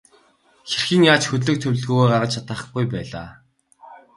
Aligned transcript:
Хэрхэн 0.69 1.01
яаж 1.13 1.23
хөдлөх 1.27 1.57
төлөвлөгөөгөө 1.59 2.07
гаргаж 2.11 2.31
чадахгүй 2.35 2.85
байлаа. 2.93 3.29